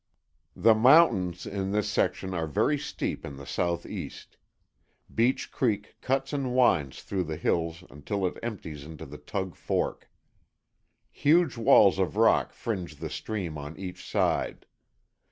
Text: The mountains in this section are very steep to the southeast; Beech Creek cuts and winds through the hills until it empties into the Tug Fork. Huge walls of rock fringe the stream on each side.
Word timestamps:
The 0.55 0.73
mountains 0.73 1.45
in 1.45 1.73
this 1.73 1.87
section 1.87 2.33
are 2.33 2.47
very 2.47 2.75
steep 2.79 3.21
to 3.21 3.29
the 3.29 3.45
southeast; 3.45 4.35
Beech 5.13 5.51
Creek 5.51 5.95
cuts 6.01 6.33
and 6.33 6.55
winds 6.55 7.03
through 7.03 7.25
the 7.25 7.35
hills 7.37 7.83
until 7.87 8.25
it 8.25 8.39
empties 8.41 8.83
into 8.83 9.05
the 9.05 9.19
Tug 9.19 9.53
Fork. 9.55 10.09
Huge 11.11 11.55
walls 11.55 11.99
of 11.99 12.15
rock 12.17 12.51
fringe 12.51 12.95
the 12.95 13.11
stream 13.11 13.59
on 13.59 13.77
each 13.77 14.03
side. 14.03 14.65